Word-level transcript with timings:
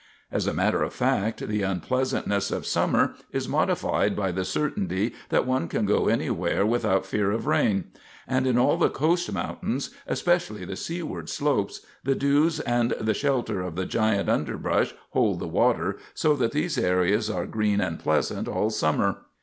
As 0.31 0.47
a 0.47 0.53
matter 0.55 0.81
of 0.81 0.95
fact, 0.95 1.47
the 1.47 1.61
unpleasantness 1.61 2.49
of 2.49 2.65
summer 2.65 3.13
is 3.31 3.47
modified 3.47 4.15
by 4.15 4.31
the 4.31 4.43
certainty 4.43 5.13
that 5.29 5.45
one 5.45 5.67
can 5.67 5.85
go 5.85 6.07
anywhere 6.07 6.65
without 6.65 7.05
fear 7.05 7.29
of 7.29 7.45
rain. 7.45 7.83
And 8.27 8.47
in 8.47 8.57
all 8.57 8.77
the 8.77 8.89
coast 8.89 9.31
mountains, 9.31 9.91
especially 10.07 10.65
the 10.65 10.75
seaward 10.75 11.29
slopes, 11.29 11.81
the 12.03 12.15
dews 12.15 12.59
and 12.61 12.95
the 12.99 13.13
shelter 13.13 13.61
of 13.61 13.75
the 13.75 13.85
giant 13.85 14.27
underbrush 14.27 14.95
hold 15.11 15.37
the 15.37 15.47
water, 15.47 15.99
so 16.15 16.35
that 16.35 16.51
these 16.51 16.79
areas 16.79 17.29
are 17.29 17.45
green 17.45 17.79
and 17.79 17.99
pleasant 17.99 18.47
all 18.47 18.71
summer. 18.71 19.17